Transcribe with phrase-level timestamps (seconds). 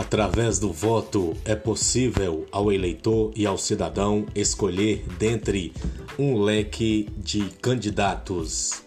[0.00, 5.74] Através do voto é possível ao eleitor e ao cidadão escolher dentre
[6.18, 8.82] um leque de candidatos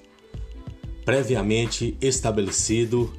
[1.05, 3.13] previamente estabelecido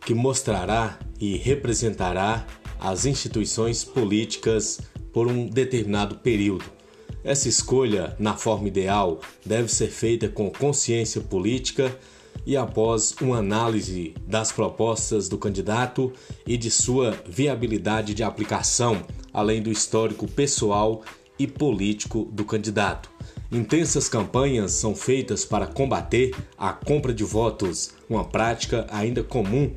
[0.00, 2.46] que mostrará e representará
[2.80, 4.80] as instituições políticas
[5.12, 6.64] por um determinado período.
[7.22, 11.94] Essa escolha, na forma ideal, deve ser feita com consciência política
[12.44, 16.12] e após uma análise das propostas do candidato
[16.46, 21.02] e de sua viabilidade de aplicação, além do histórico pessoal
[21.38, 23.10] e político do candidato.
[23.50, 29.72] Intensas campanhas são feitas para combater a compra de votos, uma prática ainda comum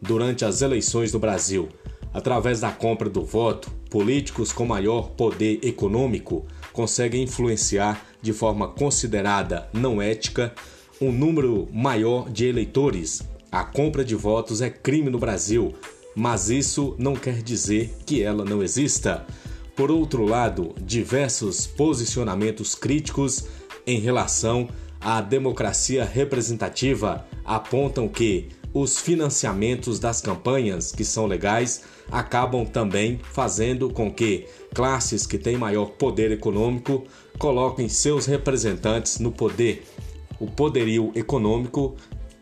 [0.00, 1.68] durante as eleições no Brasil.
[2.12, 9.68] Através da compra do voto, políticos com maior poder econômico conseguem influenciar de forma considerada
[9.72, 10.54] não ética
[11.00, 13.22] um número maior de eleitores.
[13.50, 15.74] A compra de votos é crime no Brasil,
[16.14, 19.26] mas isso não quer dizer que ela não exista.
[19.76, 23.46] Por outro lado, diversos posicionamentos críticos
[23.86, 24.68] em relação
[25.00, 33.88] à democracia representativa apontam que os financiamentos das campanhas, que são legais, acabam também fazendo
[33.88, 37.04] com que classes que têm maior poder econômico
[37.38, 39.84] coloquem seus representantes no poder
[40.44, 41.96] o poderio econômico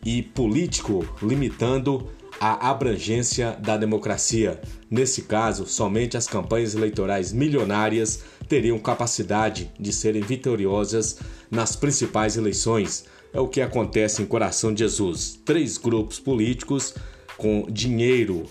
[0.05, 2.09] e político, limitando
[2.41, 4.61] a abrangência da democracia.
[4.91, 13.05] Nesse caso, somente as campanhas eleitorais milionárias teriam capacidade de serem vitoriosas nas principais eleições.
[13.33, 15.41] É o que acontece em Coração de Jesus.
[15.45, 16.97] Três grupos políticos
[17.37, 18.43] com dinheiro,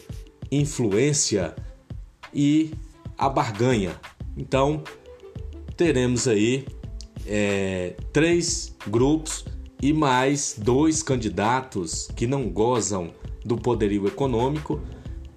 [0.50, 1.54] influência
[2.34, 2.72] e
[3.18, 4.00] a barganha.
[4.38, 4.82] Então,
[5.76, 6.66] teremos aí
[7.28, 9.46] é, três grupos
[9.82, 13.12] e mais dois candidatos que não gozam
[13.44, 14.80] do poderio econômico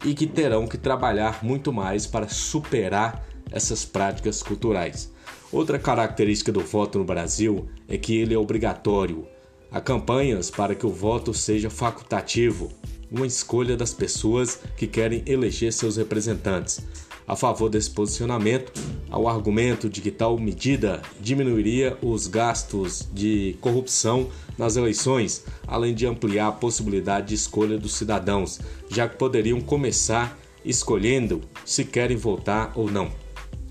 [0.04, 5.10] e que terão que trabalhar muito mais para superar essas práticas culturais.
[5.50, 9.26] Outra característica do voto no Brasil é que ele é obrigatório.
[9.70, 12.72] Há campanhas para que o voto seja facultativo,
[13.10, 16.80] uma escolha das pessoas que querem eleger seus representantes.
[17.26, 18.72] A favor desse posicionamento,
[19.14, 26.04] ao argumento de que tal medida diminuiria os gastos de corrupção nas eleições, além de
[26.04, 28.58] ampliar a possibilidade de escolha dos cidadãos,
[28.88, 33.08] já que poderiam começar escolhendo se querem votar ou não.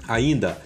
[0.08, 0.62] Ainda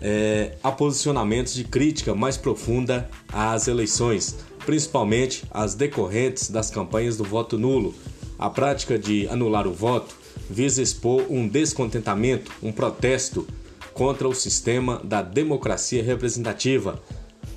[0.00, 7.24] é, há posicionamentos de crítica mais profunda às eleições, principalmente as decorrentes das campanhas do
[7.24, 7.92] voto nulo.
[8.38, 10.14] A prática de anular o voto
[10.48, 13.44] visa expor um descontentamento, um protesto
[14.00, 17.02] contra o sistema da democracia representativa,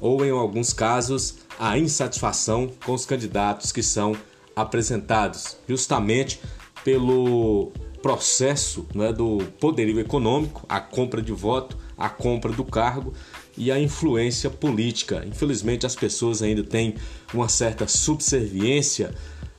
[0.02, 4.14] ou em alguns casos, a insatisfação com os candidatos que são
[4.54, 6.42] apresentados, justamente
[6.84, 7.72] pelo
[8.02, 13.14] processo né, do poderio econômico, a compra de voto, a compra do cargo
[13.58, 15.24] e a influência política.
[15.26, 16.96] Infelizmente, as pessoas ainda têm
[17.34, 19.16] uma certa subserviência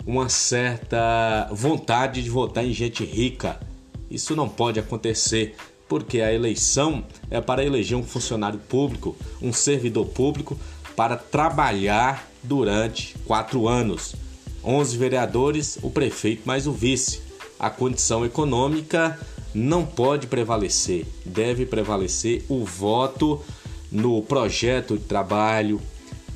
[0.07, 3.59] uma certa vontade de votar em gente rica.
[4.11, 5.57] Isso não pode acontecer,
[5.89, 10.59] porque a eleição é para eleger um funcionário público, um servidor público,
[10.97, 14.15] para trabalhar durante quatro anos.
[14.65, 17.21] 11 vereadores, o prefeito mais o vice.
[17.59, 19.19] A condição econômica
[19.55, 23.41] não pode prevalecer, deve prevalecer o voto
[23.91, 25.81] no projeto de trabalho,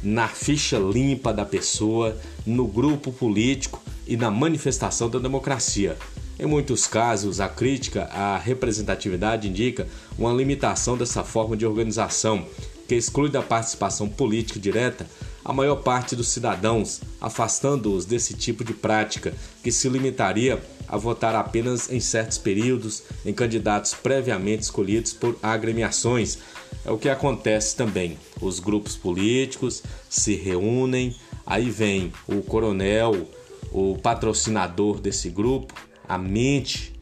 [0.02, 2.16] na ficha limpa da pessoa,
[2.46, 5.96] no grupo político e na manifestação da democracia.
[6.38, 12.46] Em muitos casos, a crítica à representatividade indica uma limitação dessa forma de organização,
[12.86, 15.06] que exclui da participação política direta
[15.44, 19.34] a maior parte dos cidadãos, afastando-os desse tipo de prática,
[19.64, 26.38] que se limitaria a votar apenas em certos períodos em candidatos previamente escolhidos por agremiações,
[26.84, 28.16] é o que acontece também.
[28.40, 33.28] Os grupos políticos se reúnem, aí vem o coronel,
[33.72, 35.74] o patrocinador desse grupo,
[36.08, 36.92] a mente,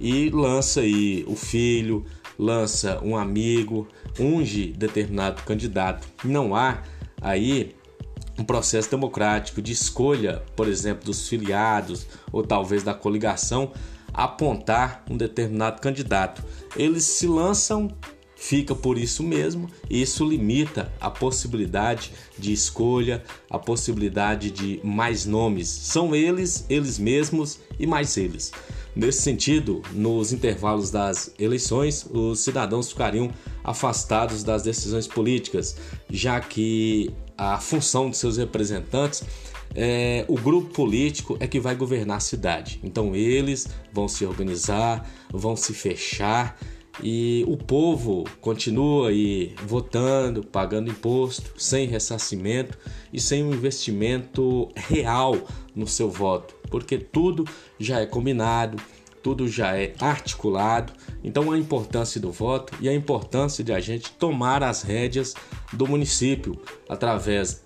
[0.00, 2.04] e lança aí o filho,
[2.38, 3.86] lança um amigo,
[4.18, 6.08] unge determinado candidato.
[6.24, 6.82] Não há
[7.20, 7.74] aí
[8.38, 13.72] um processo democrático de escolha, por exemplo, dos filiados ou talvez da coligação
[14.12, 16.42] apontar um determinado candidato.
[16.76, 17.88] Eles se lançam
[18.42, 25.24] fica por isso mesmo, e isso limita a possibilidade de escolha, a possibilidade de mais
[25.24, 25.68] nomes.
[25.68, 28.50] São eles, eles mesmos e mais eles.
[28.96, 33.30] Nesse sentido, nos intervalos das eleições, os cidadãos ficariam
[33.62, 35.76] afastados das decisões políticas,
[36.10, 39.22] já que a função de seus representantes
[39.72, 42.80] é, o grupo político é que vai governar a cidade.
[42.82, 46.58] Então eles vão se organizar, vão se fechar
[47.00, 52.76] e o povo continua aí votando, pagando imposto, sem ressarcimento
[53.12, 55.36] e sem um investimento real
[55.74, 57.46] no seu voto, porque tudo
[57.78, 58.76] já é combinado,
[59.22, 60.92] tudo já é articulado.
[61.22, 65.34] Então a importância do voto e a importância de a gente tomar as rédeas
[65.72, 67.62] do município através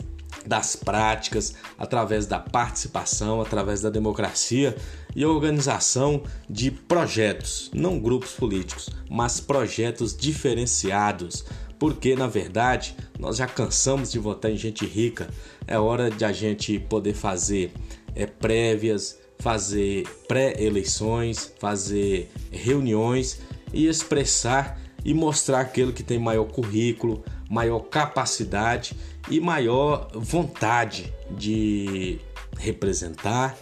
[0.46, 4.76] das práticas, através da participação, através da democracia
[5.16, 11.42] e organização de projetos, não grupos políticos, mas projetos diferenciados.
[11.78, 15.28] Porque na verdade nós já cansamos de votar em gente rica,
[15.66, 17.72] é hora de a gente poder fazer
[18.14, 23.40] é, prévias, fazer pré-eleições, fazer reuniões
[23.72, 28.94] e expressar e mostrar aquele que tem maior currículo, maior capacidade
[29.30, 32.18] e maior vontade de
[32.58, 33.56] representar,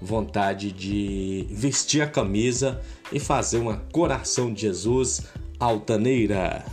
[0.00, 2.80] vontade de vestir a camisa
[3.12, 5.22] e fazer uma coração de Jesus
[5.58, 6.64] altaneira.